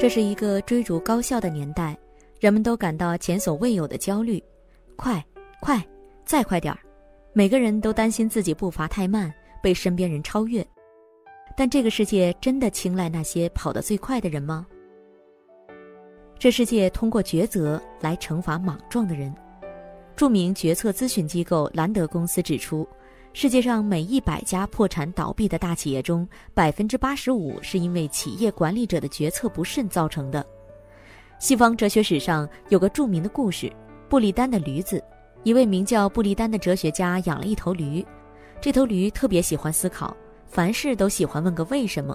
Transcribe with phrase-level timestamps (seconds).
[0.00, 1.94] 这是一个追逐高效的年代，
[2.40, 4.42] 人们都感到前所未有的焦虑，
[4.96, 5.22] 快，
[5.60, 5.86] 快，
[6.24, 6.80] 再快点儿！
[7.34, 9.30] 每个人都担心自己步伐太慢，
[9.62, 10.66] 被身边人超越。
[11.54, 14.66] 但这个世界真的青睐那些跑得最快的人吗？
[16.38, 19.30] 这世界通过抉择来惩罚莽撞的人。
[20.16, 22.88] 著名决策咨询机构兰德公司指出，
[23.32, 30.44] 世界上每一百家破产倒闭的大企业中，百分之八十五是因为企业管理者的决策不慎造成的。
[31.38, 33.72] 西方哲学史上有个著名的故事——
[34.10, 35.02] 布利丹的驴子。
[35.44, 38.04] 一位名叫布利丹的哲学家养了一头驴，
[38.60, 40.14] 这头驴特别喜欢思考，
[40.46, 42.14] 凡事都喜欢问个为什么。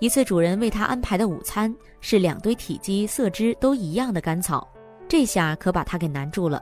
[0.00, 4.66] 一次，主人为他安排的午餐是两堆体积、色汁都一样的干草，
[5.06, 6.60] 这下可把他给难住了。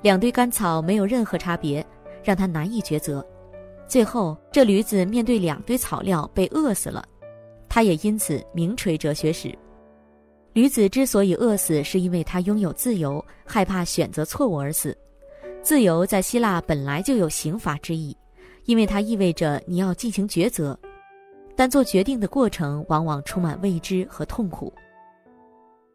[0.00, 1.86] 两堆干草没有任何差别，
[2.24, 3.24] 让他难以抉择。
[3.88, 7.04] 最后，这驴子面对两堆草料被饿死了，
[7.68, 9.56] 他也因此名垂哲学史。
[10.54, 14.96] 驴子之所以饿死，是因为他拥有自由，害怕选择错误而死。
[15.62, 18.16] 自由在希腊本来就有刑罚之意，
[18.64, 20.78] 因为它意味着你要进行抉择，
[21.54, 24.72] 但做决定的过程往往充满未知和痛苦。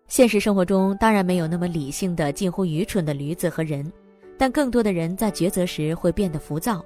[0.08, 3.92] 现实生活中当然没有那么理性的、近乎愚蠢的驴子和人，
[4.38, 6.84] 但更多的人在抉择时会变得浮躁，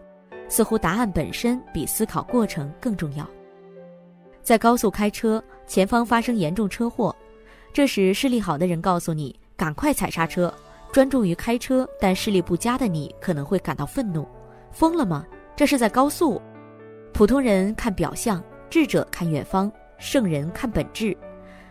[0.51, 3.25] 似乎答案本身比思考过程更重要。
[4.43, 7.15] 在高速开车，前方发生严重车祸，
[7.71, 10.53] 这时视力好的人告诉你赶快踩刹车，
[10.91, 14.27] 专注于开车，但视力不佳的你可能会感到愤怒，
[14.73, 15.25] 疯了吗？
[15.55, 16.41] 这是在高速。
[17.13, 21.15] 普通人看表象，智者看远方，圣人看本质。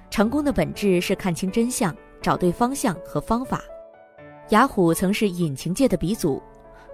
[0.09, 3.61] 成功的本质是看清真相，找对方向和方法。
[4.49, 6.43] 雅虎曾是引擎界的鼻祖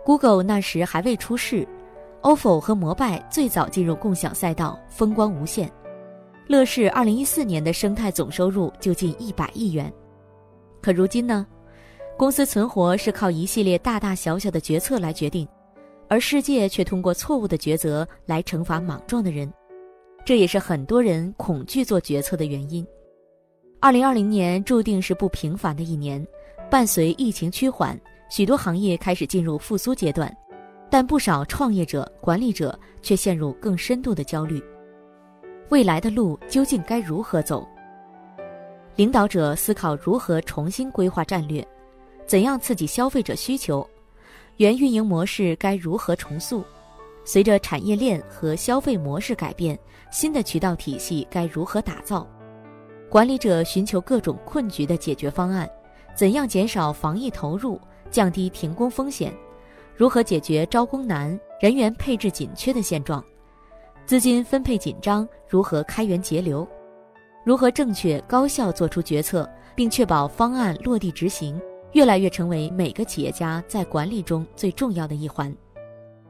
[0.05, 1.67] ，Google 那时还未出世
[2.27, 5.71] ，ofo 和摩拜最早进入共享赛道，风光无限。
[6.49, 9.93] 乐视二零一四年的生态总收入就近一百亿元。
[10.83, 11.47] 可如今呢？
[12.17, 15.47] 公司存活是靠一系列大大小小的决策来决定，
[16.09, 19.49] 而世界却通过错误的抉择来惩罚莽撞的人。
[20.25, 22.85] 这也是很多人恐惧做决策的原因。
[23.81, 26.27] 二零二零年注定是不平凡的一年，
[26.69, 27.97] 伴随疫情趋缓，
[28.29, 30.37] 许多行业开始进入复苏阶段，
[30.91, 34.63] 但不少创业者、管理者却陷入更深度的焦虑。
[35.69, 37.67] 未来的路究竟该如何走？
[38.95, 41.67] 领导者思考如何重新规划战略，
[42.25, 43.87] 怎样刺激消费者需求，
[44.57, 46.65] 原运营模式该如何重塑？
[47.25, 49.77] 随着产业链和消费模式改变，
[50.13, 52.27] 新的渠道体系该如何打造？
[53.11, 55.69] 管理者寻求各种困局的解决方案，
[56.15, 57.81] 怎样减少防疫投入，
[58.11, 59.35] 降低停工风险？
[59.97, 63.25] 如何解决招工难、人员配置紧缺的现状？
[64.05, 66.69] 资金分配紧张，如何开源节流？
[67.47, 71.59] 如何正确高效做出决策，并确保方案落地执行？
[71.93, 75.55] 越来越成为每个企业家在管理中最重要的一环。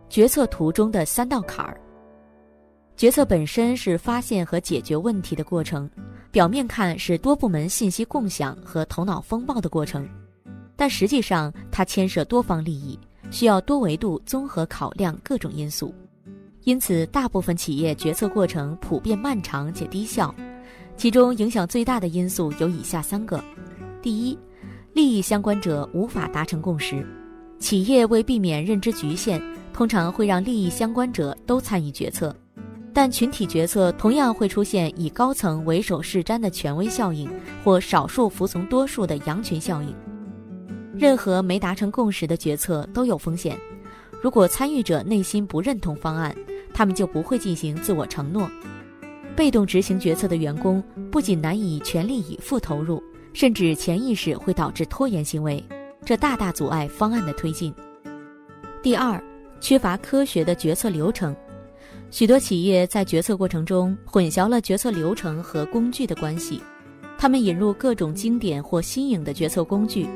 [0.09, 1.81] 决策途中的三道坎儿。
[2.97, 5.91] 决策本身是发现和解决问题的过程，
[6.31, 10.09] 表面看是多部门信息共享和头脑风暴的过程，
[10.77, 12.98] 但实际上它牵涉多方利益，
[13.31, 15.95] 需要多维度综合考量各种因素。
[16.65, 20.35] 因此，大部分企业决策过程普遍漫长且低效，
[20.97, 23.43] 其中影响最大的因素有以下三个：
[24.03, 24.39] 第一，
[24.93, 27.07] 利益相关者无法达成共识，
[27.61, 29.41] 企业为避免认知局限，
[29.73, 32.35] 通常会让利益相关者都参与决策。
[32.93, 37.31] 但群体决策同样会出现以高层为首是瞻的权威效应，
[37.63, 39.95] 或少数服从多数的羊群效应。
[40.99, 43.59] 任何没达成共识的决策都有风险。
[44.23, 46.34] 如果参与者内心不认同方案，
[46.73, 48.51] 他们就不会进行自我承诺。
[49.37, 53.03] 被动执行决策的员工不仅难以全力以赴投入，
[53.34, 55.62] 甚至潜意识会导致拖延行为，
[56.05, 57.73] 这大大阻碍方案的推进。
[58.83, 59.23] 第二，
[59.61, 61.37] 缺乏科学的决策流程。
[62.11, 66.63] 许多企业在决策过程中混淆了决策流程和工具的关系，
[67.19, 70.07] 他们引入各种经典或新颖的决策工具，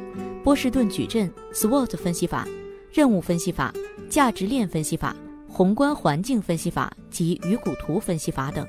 [0.42, 2.48] 波士顿矩阵、SWOT 分析法、
[2.92, 3.72] 任务分析法、
[4.08, 5.14] 价值链分析法、
[5.46, 8.66] 宏观环境分析法及鱼骨图分析法等，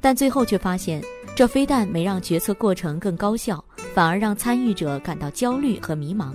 [0.00, 1.02] 但最后却发现，
[1.34, 6.32] 这非但没让决策过程更高效，反而让参与者感到焦虑和迷茫。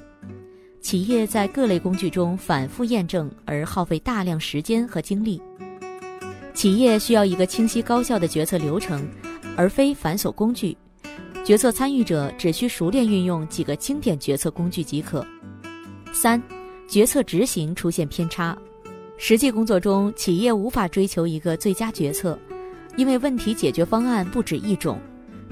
[0.82, 5.42] 企业在各类工具中反复验证，而耗费大量时间和精力。
[6.54, 9.08] 企业需要一个清晰高效的决策流程，
[9.56, 10.78] 而非繁琐工具。
[11.44, 15.26] 决策参与者只需熟练运用几个经典决策工具即可。
[16.14, 16.42] 三、
[16.88, 18.58] 决策执行出现偏差。
[19.18, 22.40] 实际工作中，企业无法追求一个最佳决策，
[22.96, 25.00] 因为问题解决方案不止一种。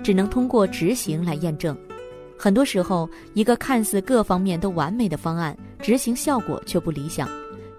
[0.03, 1.77] 只能通过执行来验证。
[2.35, 7.29] 很多时候，一个看似各方面都完美的方案，执行效果却不理想，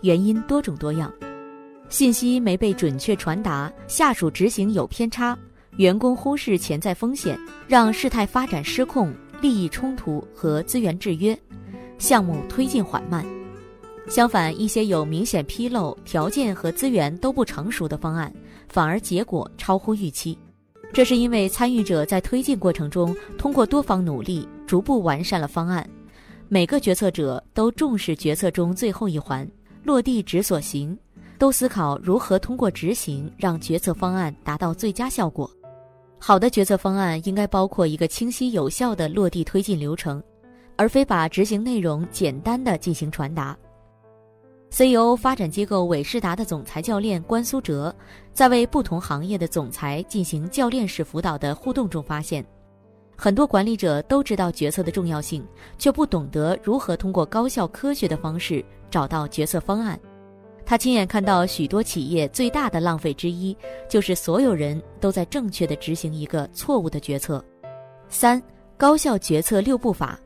[0.02, 1.12] 原因多种多样。
[1.88, 5.36] 信息没被准确传达，下属执行有偏差，
[5.76, 9.10] 员工忽视潜在风险，让事态发展失控，
[9.40, 11.38] 利益冲突和资源制约，
[11.96, 13.24] 项目推进缓慢。
[14.06, 18.30] 相反，一些有明显纰漏、条件和资源都不成熟的方案，
[18.68, 20.38] 反而结果超乎预期。
[20.92, 25.88] 这是因为参与者在推进过程中，通过多方努力，逐步完善了方案。
[26.48, 29.48] 每个决策者都重视决策中最后一环——
[29.84, 30.94] 落地执所行，
[31.38, 35.50] 都思考如何通过执行让决策方案达到最佳效果。
[36.24, 40.22] 好的决策方案应该包括一个清晰有效的落地推进流程，
[40.76, 43.58] 而非把执行内容简单的进行传达。
[44.70, 47.92] CEO 发展机构伟世达的总裁教练关苏哲，
[48.32, 52.46] 在为不同行业的总裁进行教练式辅导的互动中发现，
[53.16, 55.44] 很多管理者都知道决策的重要性，
[55.76, 59.98] 却不懂得如何通过高效科学的方式找到决策方案。
[60.72, 63.54] 他亲眼看到许多企业最大的浪费之一，
[63.90, 67.44] 就是所有人都在正确的执行一个错误的决策。
[68.08, 68.42] 三、
[68.78, 70.18] 高效决策六步法。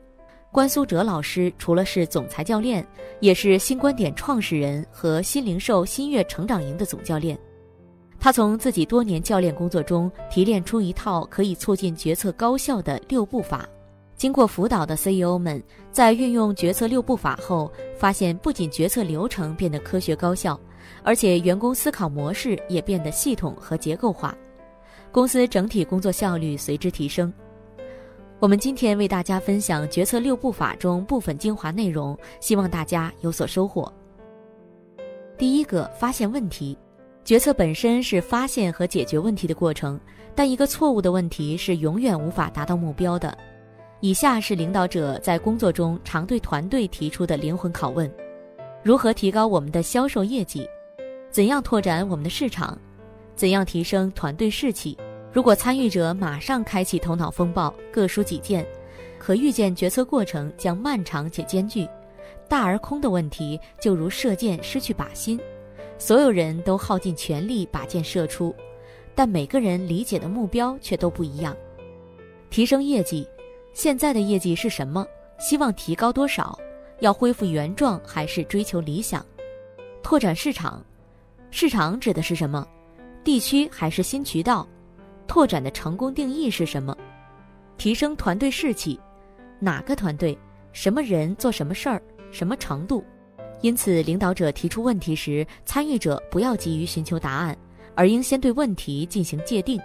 [0.49, 2.87] 关苏哲老师除了是总裁教练，
[3.19, 7.37] 也是新观点创始人和新零售新月成长营的总教练。
[8.17, 13.67] 他从自己多年教练工作中提炼出一套可以促进决策高效的六步法。
[14.17, 15.61] 经过辅导的 CEO 们
[15.91, 20.59] 在运用决策六步法后，发现不仅决策流程变得科学高效，
[21.03, 24.35] 而且员工思考模式也变得系统和结构化，
[25.11, 27.31] 公司整体工作效率随之提升。
[28.39, 33.91] 我们今天为大家分享决策六步法中部分精华内容，希望大家有所收获。
[35.37, 36.75] 第一个，发现问题。
[37.23, 39.99] 决策本身是发现和解决问题的过程，
[40.33, 43.37] 但一个错误的问题是永远无法达到目标的。
[43.99, 48.11] 以下是领导者在工作中常对团队提出的灵魂拷问：
[48.83, 50.67] 如何提高我们的销售业绩？
[51.31, 52.77] 怎样拓展我们的市场？
[53.35, 54.95] 怎样提升团队士气？
[55.33, 58.63] 如果参与者马上开启头脑风暴，各抒己见，
[59.17, 61.87] 可预见决策过程将漫长且艰巨。
[62.47, 65.39] 大而空的问题就如射箭失去靶心，
[65.97, 68.55] 所有人都耗尽全力把箭射出，
[69.15, 71.55] 但每个人理解的目标却都不一样。
[72.49, 73.27] 提升业绩，
[73.77, 75.05] 现在的业绩是什么？
[75.37, 76.57] 希望提高多少？
[77.01, 79.23] 要恢复原状还是追求理想？
[80.01, 80.83] 拓展市场，
[81.51, 82.67] 市场指的是什么？
[83.23, 84.67] 地区还是新渠道？
[85.27, 86.97] 拓展的成功定义是什么？
[87.77, 88.99] 提升团队士气，
[89.59, 90.35] 哪个团队？
[90.73, 92.01] 什么人做什么事儿？
[92.31, 93.05] 什么程度？
[93.61, 97.55] 因此，领导者提出问题时，参与者不要急于寻求答案，
[97.93, 99.79] 而应先对问题进行界定。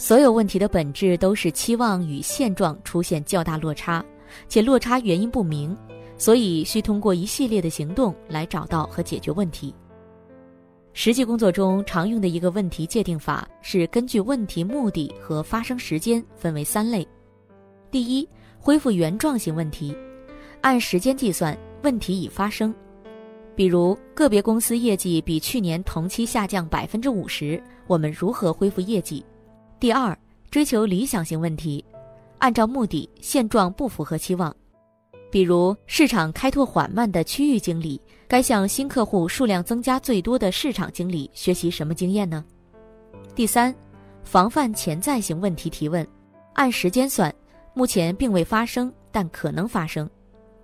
[0.00, 4.02] 所有问题的本质都是期望与现状出现较大落差，
[4.48, 5.76] 且落差原因不明，
[6.16, 9.74] 所以需通过一系列的行动来找到和解决问题。
[10.92, 17.06] 实际工作中常用的一个问题界定法是根据问题目的和发生时间分为三类。
[17.90, 19.92] 第一，恢复原状型问题，
[20.60, 22.72] 按时间计算，问题已发生。
[23.56, 29.24] 比如个别公司业绩比去年同期下降百分之五十，我们如何恢复业绩？
[29.80, 30.18] 第二，
[30.50, 31.84] 追求理想型问题，
[32.38, 34.54] 按照目的，现状不符合期望。
[35.30, 38.00] 比如市场开拓缓慢的区域经理。
[38.26, 42.44] 该向新客户数量增加最多的市场经理学习什么经验呢？
[43.34, 43.74] 第三，
[44.22, 46.06] 防范潜在型问题提问，
[46.52, 47.34] 按时间算，
[47.72, 50.06] 目前并未发生，但可能发生。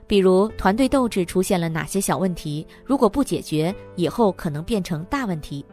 [0.06, 2.66] 比如团队斗志出现了哪些小问题？
[2.85, 5.64] 如果不解决，以后可能变成大问题。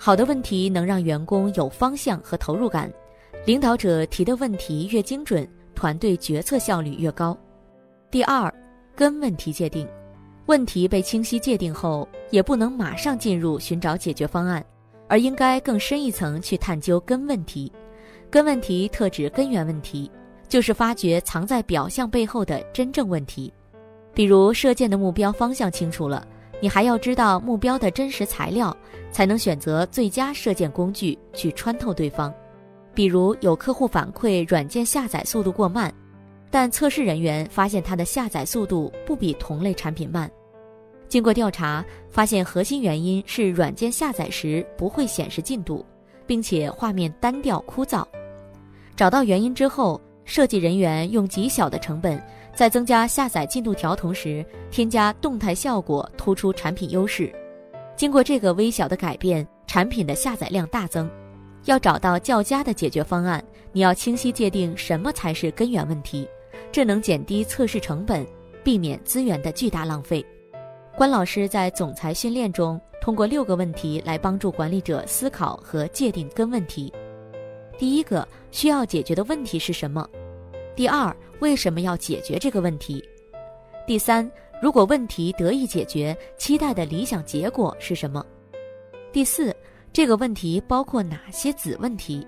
[0.00, 2.90] 好的问题能让员工有方向和投入感，
[3.44, 7.36] 领导者提的问题越精准，团队决策效率越高。
[8.08, 8.52] 第二，
[8.94, 9.86] 根问题界定。
[10.46, 14.64] 问题被清晰界定后，也不能马上进入寻找解决方案，
[15.08, 17.70] 而应该更深一层去探究根问题。
[18.30, 20.08] 根问题特指根源问题，
[20.48, 23.52] 就是发掘藏在表象背后的真正问题。
[24.14, 26.26] 比如射箭的目标方向清楚了，
[26.60, 28.76] 你还要知道目标的真实材料，
[29.12, 32.32] 才能选择最佳射箭工具去穿透对方。
[32.94, 35.92] 比如有客户反馈软件下载速度过慢，
[36.50, 40.28] 但测试人员发现它的下载速度不比同类产品慢。
[41.08, 45.86] 经过调查，发现核心原因是软件下载时不会显示进度，
[46.26, 48.04] 并且画面单调枯燥。
[48.96, 52.20] 找到原因之后，设计人员用极小的成本，
[52.58, 57.32] 在增加下载进度条同时，添加动态效果，突出产品优势。
[57.94, 61.08] 经过这个微小的改变，产品的下载量大增。
[61.66, 66.28] 要找到较佳的解决方案，你要清晰界定什么才是根源问题，
[66.72, 68.26] 这能减低测试成本，
[68.64, 70.26] 避免资源的巨大浪费。
[70.96, 76.92] 关老师在总裁训练中，通过六个问题来帮助管理者思考和界定根问题。
[77.78, 80.04] 第一个，需要解决的问题是什么？
[80.78, 83.02] 第二，为什么要解决这个问题？
[83.84, 84.30] 第三，
[84.62, 88.24] 如果问题得以解决，期待的理想结果是什么？
[89.10, 89.52] 第四，
[89.92, 92.24] 这个问题包括哪些子问题？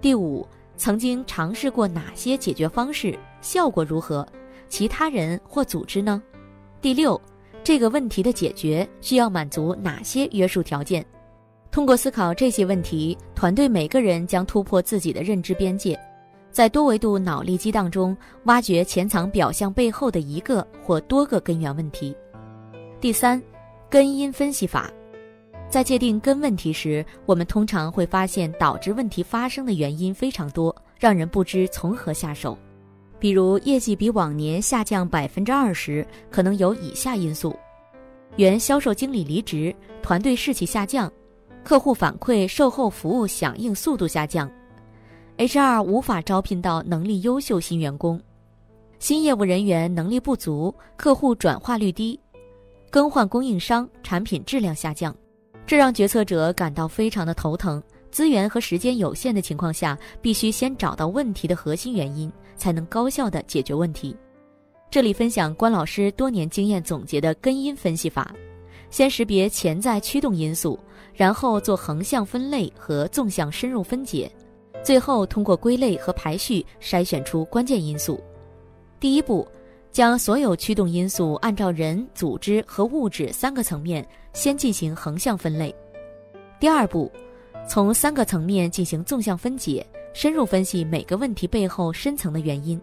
[0.00, 0.44] 第五，
[0.76, 4.26] 曾经尝试过哪些解决方式，效果如何？
[4.68, 6.20] 其他人或组织呢？
[6.80, 7.20] 第六。
[7.62, 11.06] 这个问题的解决需要满足哪些约束条件？
[11.70, 15.96] 通过思考这些问题，团队每个人将突破自己的认知边界，
[16.50, 22.14] 在多维度脑力激荡中挖掘潜藏表象背后的一个或多个根源问题。
[23.00, 23.40] 第三，
[23.88, 24.90] 根因分析法，
[25.68, 32.58] 在界定根问题时，我们通常会发现导致问题发生的原因非常多，让人不知从何下手。
[33.20, 37.54] 比如业绩比往年下降百分之二十，可能有以下因素：
[38.36, 41.12] 原销售经理离职，团队士气下降，
[41.62, 44.50] 客户反馈售后服务响应速度下降
[45.38, 48.20] ，HR 无法招聘到能力优秀新员工，
[48.98, 52.20] 新业务人员能力不足，客户转化率低，
[52.90, 55.16] 更换供应商，产品质量下降，
[55.66, 57.82] 这让决策者感到非常的头疼。
[58.10, 62.30] 资源和时间有限的情况下，必须先找到问题的核心原因。
[62.58, 64.14] 才能高效的解决问题。
[64.90, 68.34] 这里分享关老师多年经验总结的根因分析法：
[68.90, 70.76] 先识别潜在驱动因素，
[71.14, 74.28] 然后做横向分类和纵向深入分解，
[74.82, 78.20] 最后通过归类和排序筛选出关键因素。
[79.00, 79.46] 第一步，
[79.92, 85.74] 将所有驱动因素按照人、组织和物质三个层面先进行横向分类。
[86.58, 87.10] 第二步，
[87.68, 89.86] 从三个层面进行纵向分解。
[90.14, 92.80] 深入分析每个问题背后深层的原因，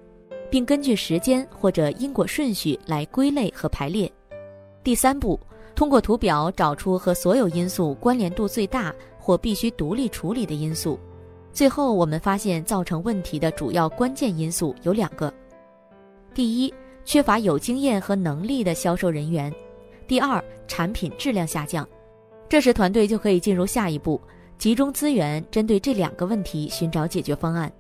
[0.50, 4.10] 并根据时间或者因果顺序来归类和排列。
[4.84, 5.38] 第三步，
[5.75, 10.98] 通过图表找出和所有因素关联度最大或必须独立处理的因素。
[11.56, 15.34] 最后，我们发现造成问题的主要关键因素有两个：
[16.34, 16.74] 第一，
[17.06, 19.50] 缺乏有经验和能力的销售人员；
[20.06, 21.88] 第二，产品质量下降。
[22.50, 24.20] 这时，团队就可以进入下一步。
[24.58, 27.72] 集中资源，针对这两个问题寻找解决方案。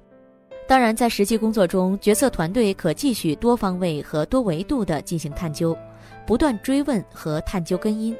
[0.69, 5.77] 当然，在实际工作中，决策团队可继续多方位和多维度地进行探究，
[6.25, 8.15] 不断追问和探究根因，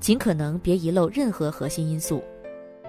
[0.00, 2.22] 尽可能别遗漏任何核心因素。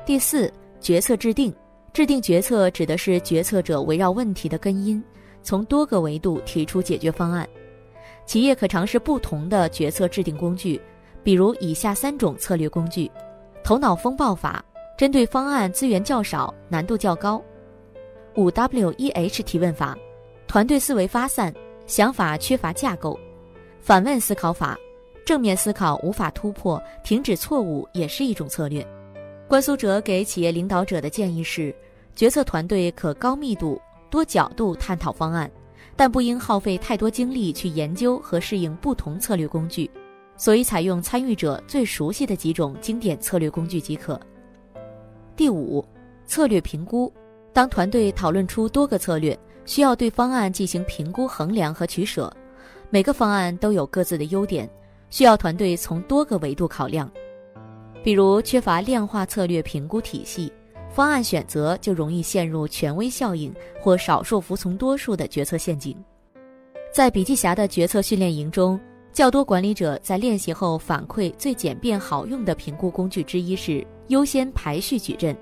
[0.05, 1.53] 第四，决策制定。
[1.93, 5.03] 制定决策指的是决策者围绕问题的根因，
[5.41, 7.47] 从多个维度提出解决方案。
[8.25, 10.79] 企业可尝试不同的决策制定工具，
[11.23, 13.09] 比如以下三种策略工具：
[13.63, 14.63] 头脑风暴法。
[14.97, 17.41] 针对方案资源较少、难度较高，
[18.35, 19.97] 五 W E H 提问法，
[20.45, 21.53] 团队思维发散，
[21.87, 23.17] 想法缺乏架构，
[23.79, 24.77] 反问思考法，
[25.25, 28.85] 正面思考无法突破，停止错误也是一种策略。
[29.49, 31.73] 关苏哲给企业领导者的建议是：
[32.15, 35.49] 决策团队可高密度、多角度探讨方案，
[35.95, 39.89] 但不应耗费太多精力去研究和适应不同策略工具，
[40.37, 44.21] 所以采用参与者最熟悉的几种经典策略工具即可。
[45.35, 45.83] 第五，
[46.27, 47.11] 策略评估。
[47.51, 52.31] 当团队讨论出多个策略，需要对方案进行评估、衡量和取舍。
[52.91, 54.69] 每个方案都有各自的优点，
[55.09, 57.11] 需要团队从多个维度考量。
[58.03, 60.51] 比如缺乏量化策略评估体系，
[60.89, 65.95] 方案选择就容易陷入权威效应或少数服从多数的决策陷阱。
[66.93, 68.79] 在笔记侠的决策训练营中。
[69.11, 75.35] 较多管理者在练习后反馈，最简便好用的评估工具之一是优先排序矩阵。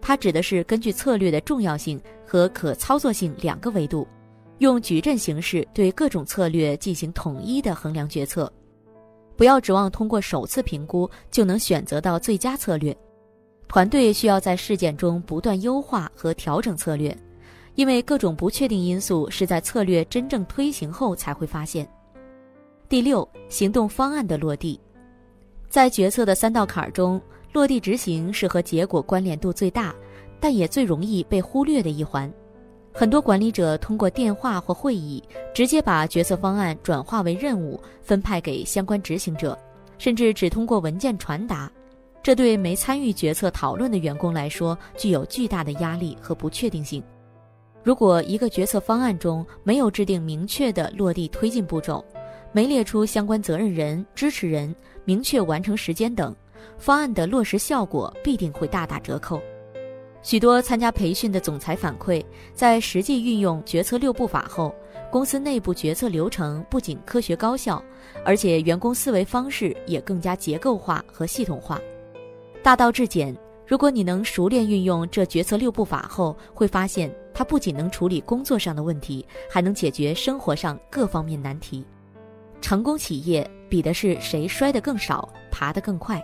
[0.00, 4.06] 它指的是根据策略的重要性和可操作性两个维度，
[4.58, 8.52] 用矩阵形式对各种策略进行统一的衡量决策。
[9.36, 12.96] 不要指望通过首次评估就能选择到最佳策略，
[13.68, 17.16] 团队需要在事件中不断优化和调整策略，
[17.74, 21.88] 因为各种不确定因素是在策略真正推行后才会发现。
[22.88, 24.78] 第六，行动方案的落地，
[25.68, 27.20] 在决策的三道坎儿中，
[27.52, 29.94] 落地执行是和结果关联度最大，
[30.38, 32.30] 但也最容易被忽略的一环。
[32.94, 35.22] 很多管理者通过电话或会议，
[35.54, 39.58] 直接把决策方案转化为任务，分派给相关执行者，
[39.96, 41.70] 甚至只通过文件传达。
[42.22, 47.02] 这对没参与决策讨论的员工来说，具有巨大的压力和不确定性。
[47.82, 52.04] 如果一个决策方案中没有制定明确的落地推进步骤，
[52.52, 54.72] 没列出相关责任人、支持人，
[55.04, 56.36] 明确完成时间等，
[56.78, 59.40] 方案的落实效果必定会大打折扣。
[60.22, 62.24] 许多参加培训的总裁反馈，
[62.54, 64.72] 在实际运用决策六步法后，
[65.10, 67.82] 公司内部决策流程不仅科学高效，
[68.24, 71.80] 而且员工思维方式也更加结构化和系统化。
[72.62, 73.36] 大道至简，
[73.66, 81.84] 如果你能熟练运用这决策六步法后，会发现它不仅能处理工作上的问题，还能解决生活上各方面难题。
[82.60, 86.22] 成功企业比的是谁摔得更少，爬得更快。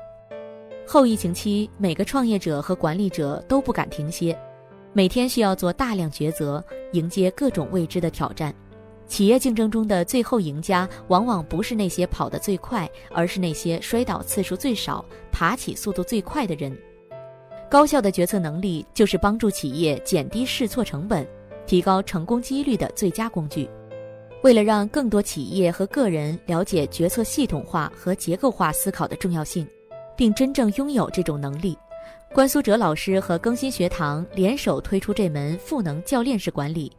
[0.90, 4.34] 后疫情期，每个创业者和管理者都不敢停歇，
[4.94, 8.54] 每天需要做大量抉择，迎接各种未知的挑战。
[9.06, 16.74] 企业竞争中的最后赢家，往往不是那些跑得最快，而是那些摔倒次数最少、爬起速度最快的人。
[17.70, 21.26] 高效的决策能力，就是帮助企业减低试错成本、
[21.66, 23.68] 提高成功几率的最佳工具。
[24.42, 29.68] 为了让更多企业和个人了解决策系统化和结构化思考的重要性。
[30.18, 31.78] 并真正拥有这种能力，
[32.34, 36.90] 关苏哲老师和更新学堂联手推出这门赋能教练式管理，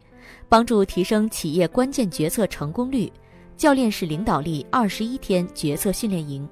[0.48, 3.12] 帮助提升企业关键决策成功率。
[3.58, 6.48] 教练式领导力二十一天决策训练营，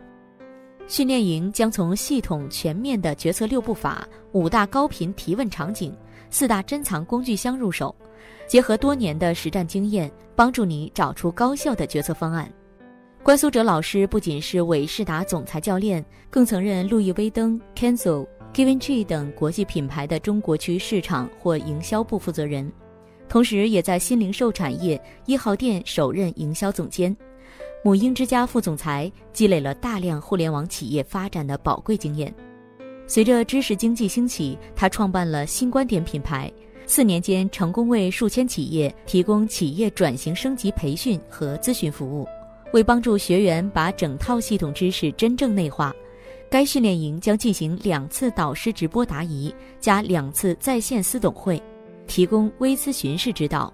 [0.90, 5.96] 训练营将从系统全面的决策六步法、五大高频提问场景、
[6.30, 7.96] 四大珍藏工具箱入手，
[8.46, 12.52] 结合多年的实战经验，帮助你找出高效的决策方案。
[13.28, 22.72] 关苏哲老师不仅是韦仕达总裁教练，更曾任路易威登、Kenzo、Givenchy 等国际品牌的中国区市场或营销部负责人，
[23.28, 27.14] 同时也在新零售产业一号店首任营销总监、
[27.84, 32.34] 母婴之家副总裁，积累了大量互联网企业发展的宝贵经验。
[33.08, 36.50] 随着知识经济兴起，他创办了新观点品牌，
[36.86, 42.26] 四年间成功为数千企业提供企业转型升级培训和咨询服务。
[42.74, 45.94] 为帮助学员把整套系统知识真正内化，
[46.50, 51.62] 该训练营将进行两次导师直播答疑加两次在线私董会，
[52.08, 53.74] 提供微咨询式指导。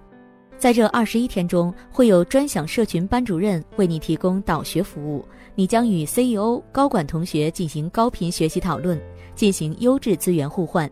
[0.58, 5.26] 在这二十一天中，会有专享社群班主任为你提供导学服务，
[5.56, 9.02] 你将与 CEO 高管同学进行高频学习讨论，
[9.36, 10.90] 进行优质资源互换。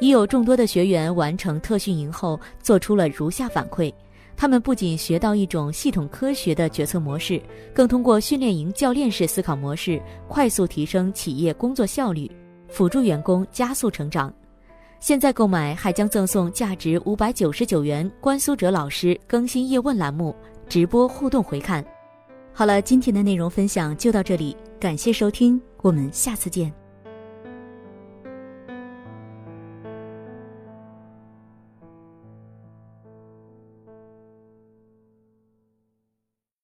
[0.00, 3.92] 已有众多的学员完成特训营后，做出了如下反馈。
[4.40, 7.38] 他们不仅学到一种系统科学的决策模式，
[7.74, 12.26] 更通过训练营教练式思考模式，快速提升企业工作效率，
[12.66, 14.32] 辅助员工加速成长。
[14.98, 20.34] 现在购买还将赠送价值五百九十九元关苏哲老师更新叶问栏目
[20.70, 21.84] 直播互动回看。
[22.54, 26.79] 好了，今天的内容分享就到这里，感谢收听，我们下次见。